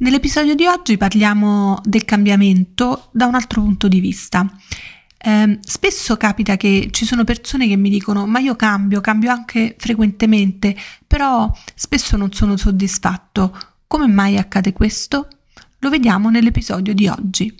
[0.00, 4.48] Nell'episodio di oggi parliamo del cambiamento da un altro punto di vista.
[5.18, 9.74] Eh, spesso capita che ci sono persone che mi dicono ma io cambio, cambio anche
[9.76, 13.58] frequentemente, però spesso non sono soddisfatto.
[13.88, 15.26] Come mai accade questo?
[15.80, 17.52] Lo vediamo nell'episodio di oggi.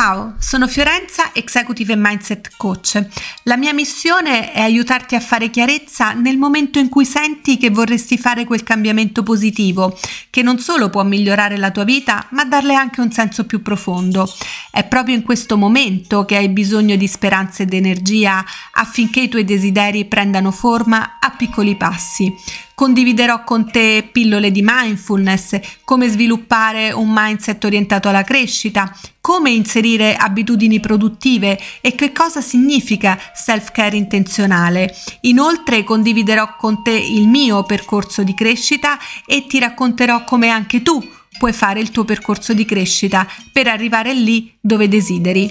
[0.00, 3.04] Ciao, sono Fiorenza, Executive Mindset Coach.
[3.42, 8.16] La mia missione è aiutarti a fare chiarezza nel momento in cui senti che vorresti
[8.16, 9.98] fare quel cambiamento positivo,
[10.30, 14.32] che non solo può migliorare la tua vita, ma darle anche un senso più profondo.
[14.70, 19.44] È proprio in questo momento che hai bisogno di speranza ed energia affinché i tuoi
[19.44, 22.32] desideri prendano forma a piccoli passi.
[22.78, 30.14] Condividerò con te pillole di mindfulness, come sviluppare un mindset orientato alla crescita, come inserire
[30.14, 34.94] abitudini produttive e che cosa significa self-care intenzionale.
[35.22, 41.04] Inoltre condividerò con te il mio percorso di crescita e ti racconterò come anche tu
[41.36, 45.50] puoi fare il tuo percorso di crescita per arrivare lì dove desideri.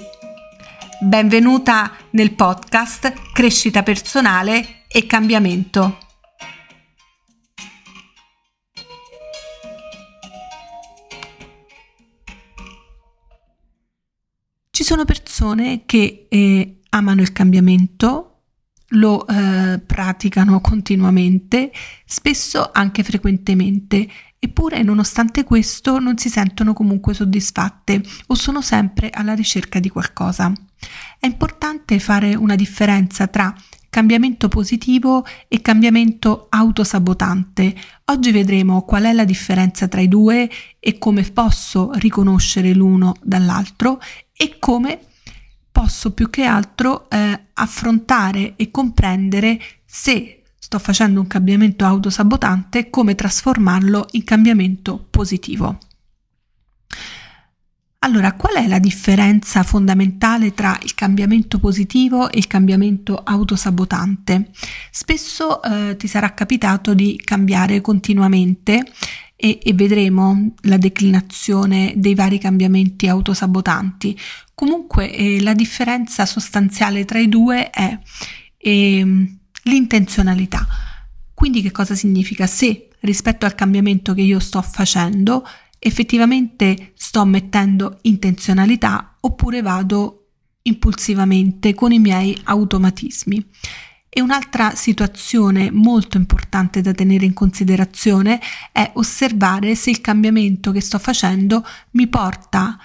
[1.01, 6.06] Benvenuta nel podcast Crescita personale e cambiamento.
[14.87, 18.43] Sono persone che eh, amano il cambiamento,
[18.91, 21.73] lo eh, praticano continuamente,
[22.05, 24.07] spesso anche frequentemente,
[24.39, 30.53] eppure nonostante questo non si sentono comunque soddisfatte o sono sempre alla ricerca di qualcosa.
[31.19, 33.53] È importante fare una differenza tra
[33.89, 37.75] cambiamento positivo e cambiamento autosabotante.
[38.05, 40.49] Oggi vedremo qual è la differenza tra i due
[40.79, 43.99] e come posso riconoscere l'uno dall'altro
[44.37, 44.99] e come
[45.71, 53.15] posso più che altro eh, affrontare e comprendere se sto facendo un cambiamento autosabotante, come
[53.15, 55.77] trasformarlo in cambiamento positivo.
[57.99, 64.51] Allora, qual è la differenza fondamentale tra il cambiamento positivo e il cambiamento autosabotante?
[64.91, 68.83] Spesso eh, ti sarà capitato di cambiare continuamente
[69.39, 74.17] e, e, vedremo la declinazione dei vari cambiamenti autosabotanti.
[74.53, 77.97] Comunque eh, la differenza sostanziale tra i due è
[78.57, 80.67] eh, l'intenzionalità.
[81.33, 82.47] Quindi che cosa significa?
[82.47, 85.47] Se rispetto al cambiamento che io sto facendo
[85.79, 90.29] effettivamente sto mettendo intenzionalità oppure vado
[90.63, 93.45] impulsivamente con i miei automatismi.
[94.17, 98.41] E un'altra situazione molto importante da tenere in considerazione
[98.71, 102.79] è osservare se il cambiamento che sto facendo mi porta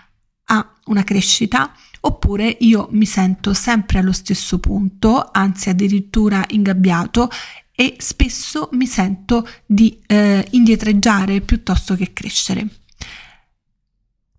[0.44, 7.30] a una crescita oppure io mi sento sempre allo stesso punto, anzi addirittura ingabbiato
[7.74, 12.81] e spesso mi sento di eh, indietreggiare piuttosto che crescere.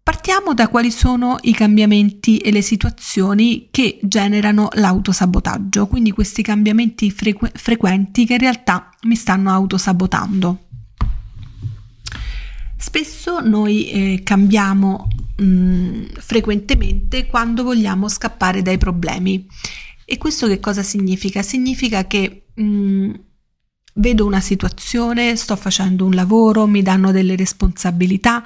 [0.03, 7.09] Partiamo da quali sono i cambiamenti e le situazioni che generano l'autosabotaggio, quindi questi cambiamenti
[7.09, 10.65] frequ- frequenti che in realtà mi stanno autosabotando.
[12.75, 19.47] Spesso noi eh, cambiamo mh, mm, frequentemente quando vogliamo scappare dai problemi.
[20.03, 21.41] E questo che cosa significa?
[21.41, 23.11] Significa che mh, mm,
[23.95, 28.43] vedo una situazione, sto facendo un lavoro, mi danno delle responsabilità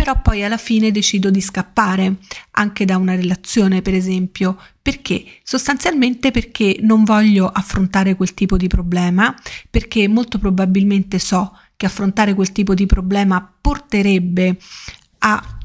[0.00, 2.14] però poi alla fine decido di scappare
[2.52, 5.22] anche da una relazione, per esempio, perché?
[5.42, 9.34] Sostanzialmente perché non voglio affrontare quel tipo di problema,
[9.68, 14.56] perché molto probabilmente so che affrontare quel tipo di problema porterebbe
[15.18, 15.58] a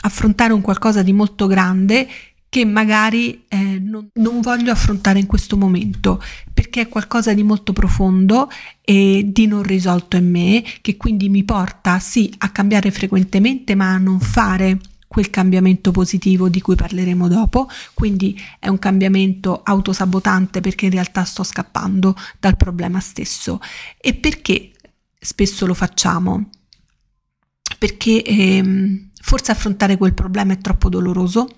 [0.00, 2.08] affrontare un qualcosa di molto grande
[2.48, 6.22] che magari eh, non, non, voglio affrontare in questo momento
[6.54, 8.48] perché è qualcosa di molto profondo
[8.80, 13.92] e di non risolto in me che quindi mi porta sì a cambiare frequentemente ma
[13.92, 17.68] a non fare quel cambiamento positivo di cui parleremo dopo.
[17.94, 23.60] Quindi è un cambiamento autosabotante perché in realtà sto scappando dal problema stesso.
[23.98, 24.72] E perché
[25.18, 26.50] spesso lo facciamo?
[27.78, 31.48] Perché ehm, forse affrontare quel problema è troppo doloroso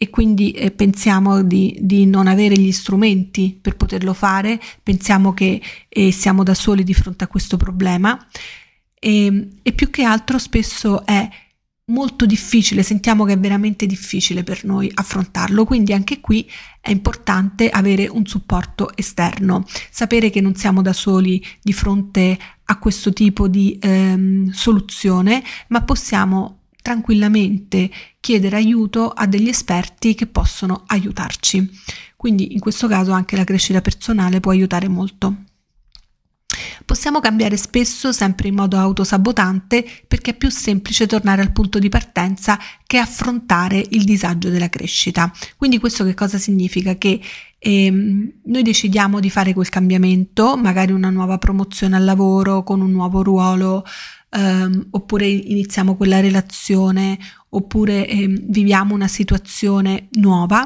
[0.00, 5.60] e quindi eh, pensiamo di, di, non avere gli strumenti per poterlo fare, pensiamo che
[5.88, 8.16] eh, siamo da soli di fronte a questo problema.
[8.94, 11.28] E, e più che altro spesso è
[11.86, 16.48] molto difficile, sentiamo che è veramente difficile per noi affrontarlo, quindi anche qui
[16.80, 22.78] è importante avere un supporto esterno, sapere che non siamo da soli di fronte a
[22.78, 27.90] questo tipo di ehm, soluzione, ma possiamo tranquillamente
[28.20, 31.70] chiedere aiuto a degli esperti che possono aiutarci.
[32.16, 35.36] Quindi in questo caso anche la crescita personale può aiutare molto.
[36.84, 41.88] Possiamo cambiare spesso, sempre in modo autosabotante, perché è più semplice tornare al punto di
[41.88, 45.30] partenza che affrontare il disagio della crescita.
[45.56, 46.96] Quindi questo che cosa significa?
[46.96, 47.20] Che
[47.58, 52.90] ehm, noi decidiamo di fare quel cambiamento, magari una nuova promozione al lavoro, con un
[52.90, 53.84] nuovo ruolo,
[54.30, 57.18] ehm, oppure iniziamo quella relazione,
[57.50, 60.64] oppure ehm, viviamo una situazione nuova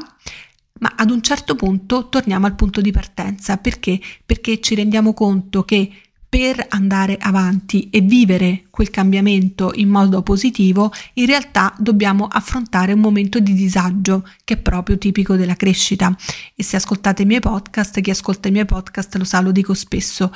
[0.82, 4.00] ma ad un certo punto torniamo al punto di partenza perché?
[4.26, 5.88] Perché ci rendiamo conto che
[6.29, 13.01] per andare avanti e vivere quel cambiamento in modo positivo, in realtà dobbiamo affrontare un
[13.01, 16.17] momento di disagio che è proprio tipico della crescita.
[16.55, 19.75] E se ascoltate i miei podcast, chi ascolta i miei podcast lo sa, lo dico
[19.75, 20.33] spesso.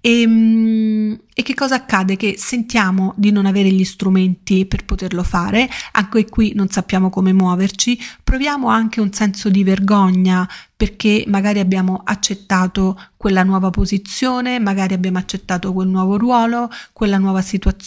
[0.00, 2.14] E, ehm, e che cosa accade?
[2.14, 7.32] Che sentiamo di non avere gli strumenti per poterlo fare, anche qui non sappiamo come
[7.32, 14.94] muoverci, proviamo anche un senso di vergogna perché magari abbiamo accettato quella nuova posizione, magari
[14.94, 17.79] abbiamo accettato quel nuovo ruolo, quella nuova situazione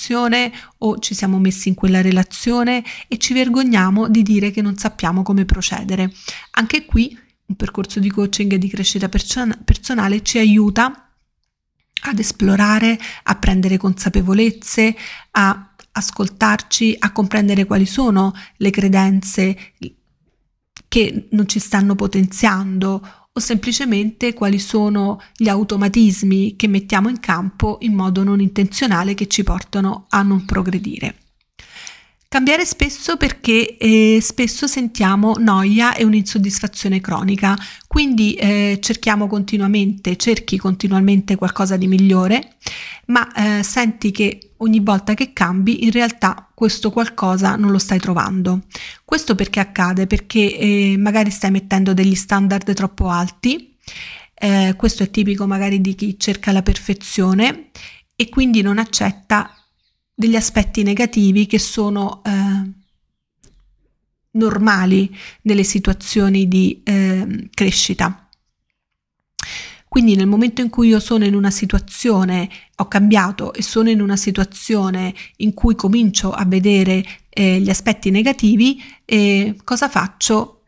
[0.80, 5.24] o ci siamo messi in quella relazione e ci vergogniamo di dire che non sappiamo
[5.24, 6.12] come procedere.
[6.52, 11.12] Anche qui un percorso di coaching e di crescita person- personale ci aiuta
[12.06, 14.96] ad esplorare, a prendere consapevolezze,
[15.32, 19.74] a ascoltarci, a comprendere quali sono le credenze
[20.88, 27.78] che non ci stanno potenziando o semplicemente quali sono gli automatismi che mettiamo in campo
[27.82, 31.16] in modo non intenzionale che ci portano a non progredire.
[32.28, 37.56] Cambiare spesso perché eh, spesso sentiamo noia e un'insoddisfazione cronica,
[37.88, 42.56] quindi eh, cerchiamo continuamente, cerchi continuamente qualcosa di migliore,
[43.08, 48.00] ma eh, senti che ogni volta che cambi in realtà questo qualcosa non lo stai
[48.00, 48.64] trovando.
[49.06, 50.08] Questo perché accade?
[50.08, 53.76] Perché eh, magari stai mettendo degli standard troppo alti,
[54.34, 57.70] eh, questo è tipico magari di chi cerca la perfezione
[58.16, 59.54] e quindi non accetta
[60.14, 62.72] degli aspetti negativi che sono eh,
[64.32, 68.23] normali nelle situazioni di eh, crescita.
[69.94, 74.02] Quindi nel momento in cui io sono in una situazione, ho cambiato e sono in
[74.02, 80.64] una situazione in cui comincio a vedere eh, gli aspetti negativi, eh, cosa faccio?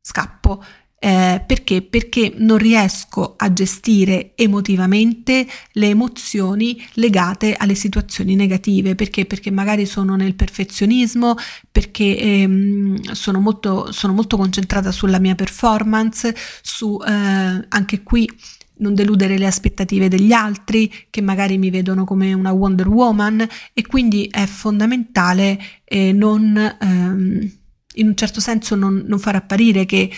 [0.00, 0.60] Scappo
[1.04, 1.82] eh, perché?
[1.82, 8.94] Perché non riesco a gestire emotivamente le emozioni legate alle situazioni negative.
[8.94, 9.26] Perché?
[9.26, 11.36] Perché magari sono nel perfezionismo,
[11.70, 18.26] perché ehm, sono, molto, sono molto concentrata sulla mia performance, su eh, anche qui
[18.76, 23.86] non deludere le aspettative degli altri che magari mi vedono come una Wonder Woman e
[23.86, 27.52] quindi è fondamentale eh, non, ehm,
[27.94, 30.10] in un certo senso non, non far apparire che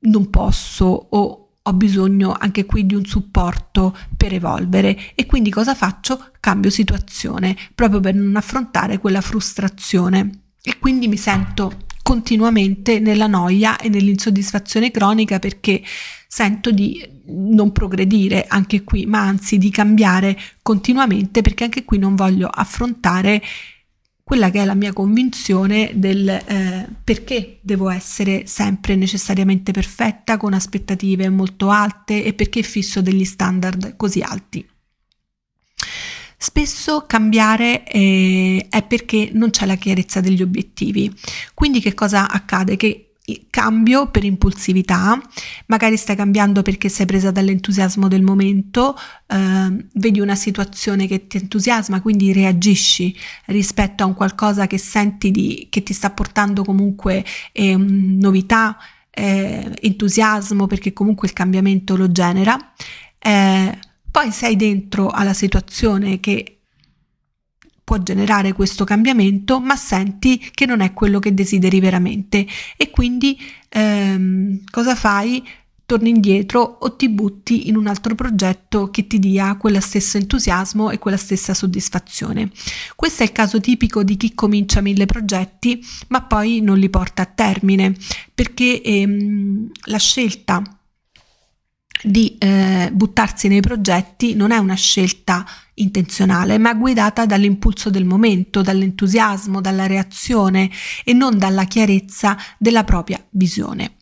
[0.00, 5.74] non posso o ho bisogno anche qui di un supporto per evolvere e quindi cosa
[5.74, 6.30] faccio?
[6.40, 10.30] Cambio situazione proprio per non affrontare quella frustrazione
[10.60, 15.82] e quindi mi sento continuamente nella noia e nell'insoddisfazione cronica perché
[16.26, 22.14] sento di non progredire anche qui, ma anzi di cambiare continuamente perché anche qui non
[22.14, 23.42] voglio affrontare
[24.24, 30.54] quella che è la mia convinzione del eh, perché devo essere sempre necessariamente perfetta con
[30.54, 34.66] aspettative molto alte e perché fisso degli standard così alti.
[36.42, 41.08] Spesso cambiare eh, è perché non c'è la chiarezza degli obiettivi.
[41.54, 42.74] Quindi che cosa accade?
[42.74, 43.12] Che
[43.48, 45.22] cambio per impulsività,
[45.66, 51.36] magari stai cambiando perché sei presa dall'entusiasmo del momento, eh, vedi una situazione che ti
[51.36, 57.24] entusiasma, quindi reagisci rispetto a un qualcosa che senti di, che ti sta portando comunque
[57.52, 58.76] eh, novità,
[59.12, 62.58] eh, entusiasmo, perché comunque il cambiamento lo genera.
[63.20, 63.78] Eh,
[64.12, 66.58] poi sei dentro alla situazione che
[67.82, 73.38] può generare questo cambiamento, ma senti che non è quello che desideri veramente e quindi
[73.70, 75.42] ehm, cosa fai?
[75.84, 80.90] Torni indietro o ti butti in un altro progetto che ti dia quello stesso entusiasmo
[80.90, 82.50] e quella stessa soddisfazione.
[82.94, 87.22] Questo è il caso tipico di chi comincia mille progetti ma poi non li porta
[87.22, 87.94] a termine
[88.32, 90.62] perché ehm, la scelta
[92.02, 95.44] di eh, buttarsi nei progetti non è una scelta
[95.74, 100.70] intenzionale, ma guidata dall'impulso del momento, dall'entusiasmo, dalla reazione
[101.04, 103.96] e non dalla chiarezza della propria visione.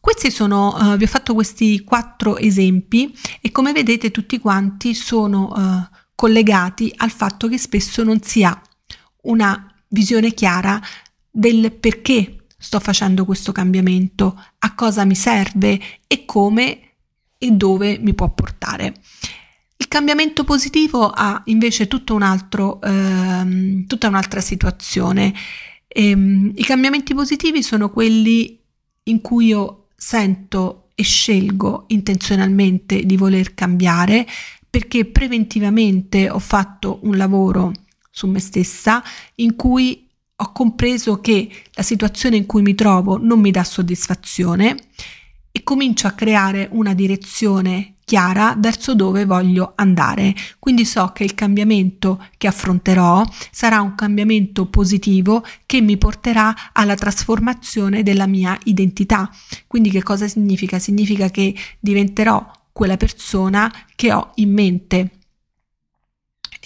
[0.00, 5.52] Questi sono, uh, vi ho fatto questi quattro esempi e come vedete tutti quanti sono
[5.54, 8.60] uh, collegati al fatto che spesso non si ha
[9.22, 10.80] una visione chiara
[11.30, 16.92] del perché sto facendo questo cambiamento, a cosa mi serve e come
[17.36, 18.94] e dove mi può portare.
[19.76, 25.34] Il cambiamento positivo ha invece tutto un altro, ehm, tutta un'altra situazione.
[25.86, 28.58] Ehm, I cambiamenti positivi sono quelli
[29.04, 34.26] in cui io sento e scelgo intenzionalmente di voler cambiare
[34.70, 37.72] perché preventivamente ho fatto un lavoro
[38.10, 39.02] su me stessa
[39.36, 40.03] in cui
[40.36, 44.76] ho compreso che la situazione in cui mi trovo non mi dà soddisfazione
[45.52, 50.34] e comincio a creare una direzione chiara verso dove voglio andare.
[50.58, 56.96] Quindi so che il cambiamento che affronterò sarà un cambiamento positivo che mi porterà alla
[56.96, 59.30] trasformazione della mia identità.
[59.68, 60.80] Quindi che cosa significa?
[60.80, 65.10] Significa che diventerò quella persona che ho in mente.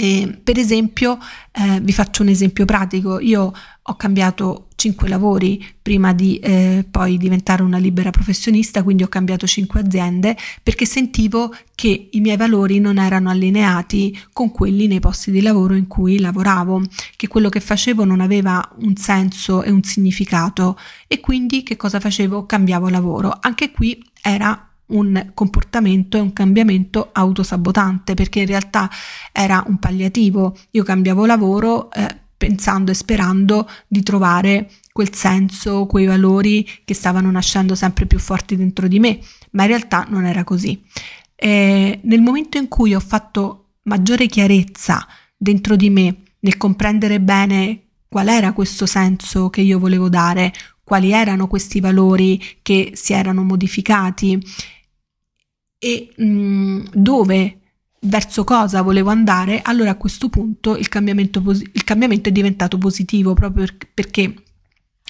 [0.00, 1.18] E, per esempio,
[1.50, 3.52] eh, vi faccio un esempio pratico, io
[3.82, 9.44] ho cambiato 5 lavori prima di eh, poi diventare una libera professionista, quindi ho cambiato
[9.44, 15.32] 5 aziende perché sentivo che i miei valori non erano allineati con quelli nei posti
[15.32, 16.80] di lavoro in cui lavoravo,
[17.16, 20.78] che quello che facevo non aveva un senso e un significato
[21.08, 22.46] e quindi che cosa facevo?
[22.46, 23.36] Cambiavo lavoro.
[23.40, 28.90] Anche qui era un comportamento e un cambiamento autosabotante perché in realtà
[29.32, 30.56] era un palliativo.
[30.72, 37.30] Io cambiavo lavoro eh, pensando e sperando di trovare quel senso, quei valori che stavano
[37.30, 39.18] nascendo sempre più forti dentro di me,
[39.52, 40.82] ma in realtà non era così.
[41.34, 47.82] E nel momento in cui ho fatto maggiore chiarezza dentro di me nel comprendere bene
[48.08, 50.52] qual era questo senso che io volevo dare,
[50.82, 54.40] quali erano questi valori che si erano modificati
[55.78, 57.58] e mh, mm, dove
[58.02, 63.34] verso cosa volevo andare, allora a questo punto il cambiamento, il cambiamento è diventato positivo
[63.34, 64.34] proprio perché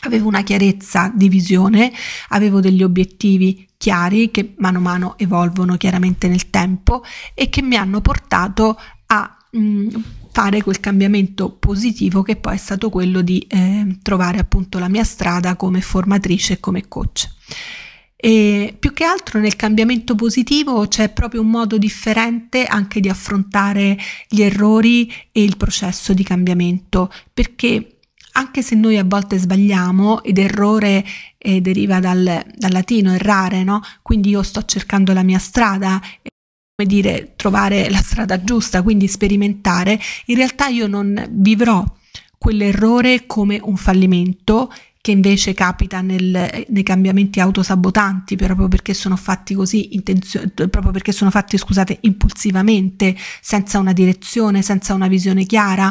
[0.02, 1.92] avevo una chiarezza di visione,
[2.28, 7.02] avevo degli obiettivi chiari che mano a mano evolvono chiaramente nel tempo
[7.34, 9.88] e che mi hanno portato a mh, mm,
[10.32, 15.04] fare quel cambiamento positivo che poi è stato quello di eh, trovare appunto la mia
[15.04, 17.28] strada come formatrice e come coach.
[18.20, 23.96] E più che altro nel cambiamento positivo c'è proprio un modo differente anche di affrontare
[24.28, 27.98] gli errori e il processo di cambiamento, perché
[28.32, 31.04] anche se noi a volte sbagliamo, ed errore
[31.38, 33.80] eh, deriva dal, dal, latino errare, no?
[34.02, 39.98] Quindi io sto cercando la mia strada, come dire, trovare la strada giusta, quindi sperimentare,
[40.26, 41.84] in realtà io non vivrò
[42.36, 44.72] quell'errore come un fallimento
[45.08, 51.12] che invece capita nel, nei cambiamenti autosabotanti proprio perché sono fatti così intenzio- proprio perché
[51.12, 55.90] sono fatti scusate impulsivamente senza una direzione senza una visione chiara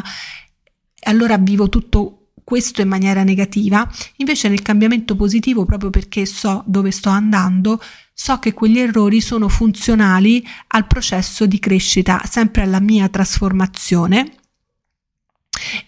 [1.02, 2.12] allora vivo tutto
[2.44, 3.86] questo in maniera negativa.
[4.16, 7.80] Invece nel cambiamento positivo proprio perché so dove sto andando
[8.14, 14.37] so che quegli errori sono funzionali al processo di crescita sempre alla mia trasformazione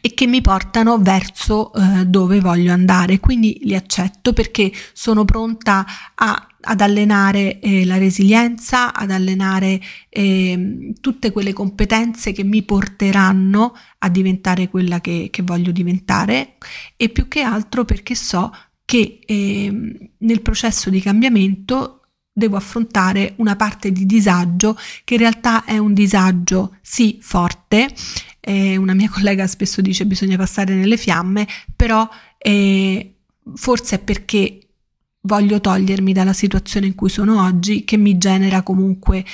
[0.01, 3.21] e che mi portano verso eh, dove voglio andare.
[3.21, 10.93] Quindi li accetto perché sono pronta a, ad allenare eh, la resilienza, ad allenare eh,
[11.01, 16.57] tutte quelle competenze che mi porteranno a diventare quella che, che voglio diventare
[16.97, 18.53] e più che altro perché so
[18.85, 22.00] che ehm, nel processo di cambiamento
[22.33, 27.93] devo affrontare una parte di disagio che in realtà è un disagio sì forte
[28.41, 31.47] eh, una mia collega spesso dice bisogna passare nelle fiamme,
[31.77, 32.09] però
[32.39, 33.15] eh,
[33.55, 34.59] forse è perché
[35.23, 39.25] voglio togliermi dalla situazione in cui sono oggi, che mi genera comunque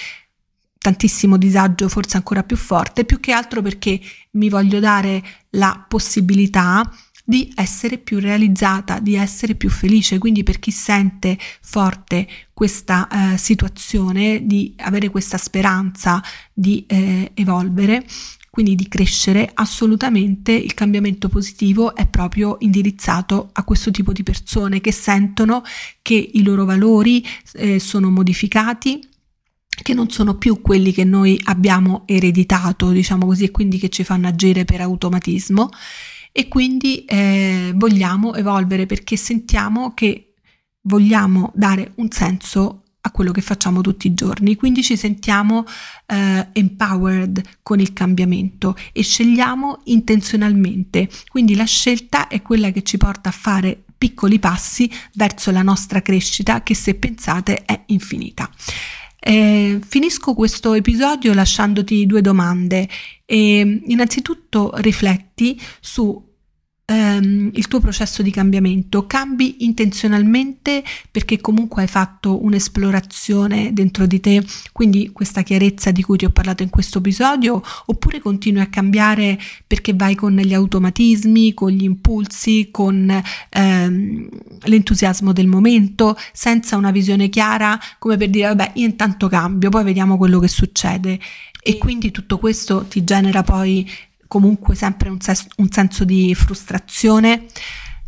[0.79, 4.01] tantissimo disagio, forse ancora più forte, più che altro perché
[4.33, 6.89] mi voglio dare la possibilità
[7.29, 10.19] di essere più realizzata, di essere più felice.
[10.19, 18.07] Quindi per chi sente forte questa eh, situazione, di avere questa speranza di eh, evolvere,
[18.49, 24.81] quindi di crescere, assolutamente il cambiamento positivo è proprio indirizzato a questo tipo di persone
[24.81, 25.63] che sentono
[26.01, 29.01] che i loro valori eh, sono modificati,
[29.69, 34.05] che non sono più quelli che noi abbiamo ereditato, diciamo così, e quindi che ci
[34.05, 35.69] fanno agire per automatismo
[36.39, 40.35] e quindi eh, vogliamo evolvere perché sentiamo che
[40.83, 45.65] vogliamo dare un senso a quello che facciamo tutti i giorni, quindi ci sentiamo
[46.05, 52.99] eh, empowered con il cambiamento e scegliamo intenzionalmente, quindi la scelta è quella che ci
[52.99, 58.51] porta a fare piccoli passi verso la nostra crescita che se pensate è infinita.
[59.19, 62.87] Eh, finisco questo episodio lasciandoti due domande.
[63.25, 66.26] Eh, innanzitutto rifletti su
[66.87, 74.21] ehm, il tuo processo di cambiamento, cambi intenzionalmente perché comunque hai fatto un'esplorazione dentro di
[74.21, 78.69] te, quindi questa chiarezza di cui ti ho parlato in questo episodio, oppure continui a
[78.69, 84.29] cambiare perché vai con gli automatismi, con gli impulsi, con ehm,
[84.63, 89.85] l'entusiasmo del momento, senza una visione chiara, come per dire vabbè io intanto cambio, poi
[89.85, 91.19] vediamo quello che succede.
[91.69, 93.91] E quindi tutto questo ti genera poi
[94.27, 97.47] comunque sempre un, ses- un senso di frustrazione.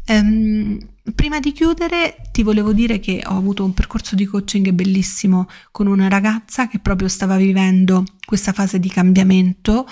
[0.09, 0.79] Um,
[1.15, 5.87] prima di chiudere ti volevo dire che ho avuto un percorso di coaching bellissimo con
[5.87, 9.87] una ragazza che proprio stava vivendo questa fase di cambiamento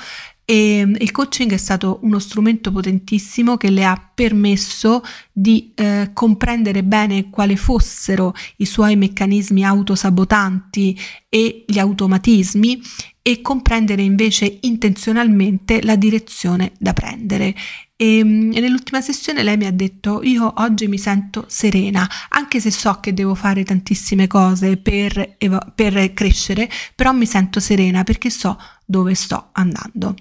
[0.49, 5.03] e il coaching è stato uno strumento potentissimo che le ha permesso
[5.33, 10.97] di eh, comprendere bene quali fossero i suoi meccanismi autosabotanti
[11.29, 12.81] e gli automatismi
[13.27, 17.57] e comprendere invece intenzionalmente la direzione da prendere.
[17.97, 22.61] E, mm, e, nell'ultima sessione lei mi ha detto io oggi mi sento serena anche
[22.61, 25.37] se so che devo fare tantissime cose per,
[25.75, 30.15] per crescere però mi sento serena perché so dove sto andando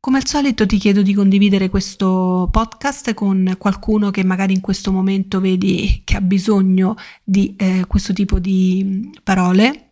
[0.00, 4.92] come al solito ti chiedo di condividere questo podcast con qualcuno che magari in questo
[4.92, 9.83] momento vedi che ha bisogno di eh, questo tipo di parole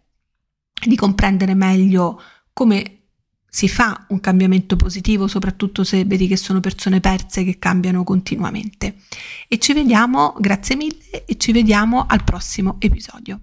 [0.89, 2.21] di comprendere meglio
[2.53, 2.99] come
[3.55, 8.97] si fa un cambiamento positivo, soprattutto se vedi che sono persone perse che cambiano continuamente.
[9.47, 13.43] E ci vediamo, grazie mille, e ci vediamo al prossimo episodio.